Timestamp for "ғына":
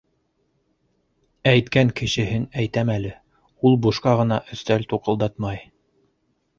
4.25-4.43